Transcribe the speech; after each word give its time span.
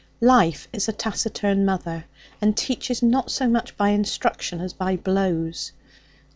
Life 0.25 0.67
is 0.73 0.89
a 0.89 0.93
taciturn 0.93 1.63
mother, 1.63 2.05
and 2.41 2.57
teaches 2.57 3.03
not 3.03 3.29
so 3.29 3.47
much 3.47 3.77
by 3.77 3.89
instruction 3.89 4.59
as 4.59 4.73
by 4.73 4.95
blows. 4.97 5.73